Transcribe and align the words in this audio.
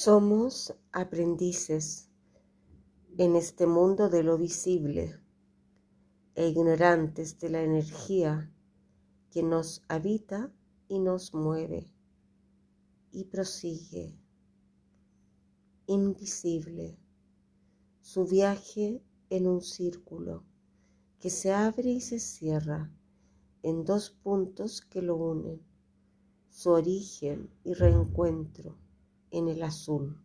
Somos 0.00 0.72
aprendices 0.92 2.08
en 3.16 3.34
este 3.34 3.66
mundo 3.66 4.08
de 4.08 4.22
lo 4.22 4.38
visible 4.38 5.20
e 6.36 6.46
ignorantes 6.46 7.40
de 7.40 7.48
la 7.50 7.62
energía 7.64 8.48
que 9.32 9.42
nos 9.42 9.82
habita 9.88 10.52
y 10.86 11.00
nos 11.00 11.34
mueve 11.34 11.92
y 13.10 13.24
prosigue, 13.24 14.16
invisible, 15.88 16.96
su 18.00 18.24
viaje 18.24 19.02
en 19.30 19.48
un 19.48 19.62
círculo 19.62 20.44
que 21.18 21.28
se 21.28 21.52
abre 21.52 21.90
y 21.90 22.00
se 22.00 22.20
cierra 22.20 22.88
en 23.64 23.84
dos 23.84 24.10
puntos 24.10 24.80
que 24.80 25.02
lo 25.02 25.16
unen, 25.16 25.60
su 26.50 26.70
origen 26.70 27.50
y 27.64 27.74
reencuentro 27.74 28.78
en 29.30 29.48
el 29.48 29.62
azul. 29.62 30.16